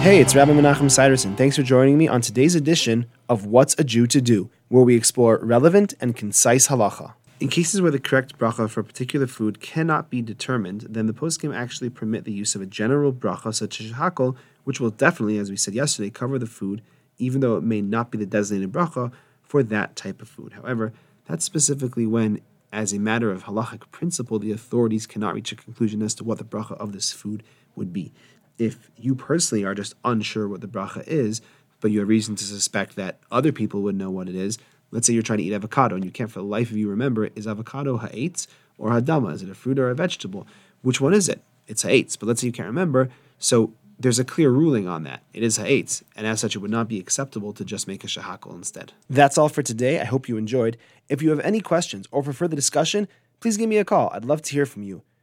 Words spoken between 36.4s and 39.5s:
the life of you remember is avocado ha'etz or hadama? Is it